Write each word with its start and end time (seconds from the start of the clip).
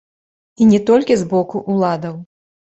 І 0.61 0.67
не 0.71 0.79
толькі 0.89 1.19
з 1.25 1.29
боку 1.35 1.63
ўладаў. 1.77 2.19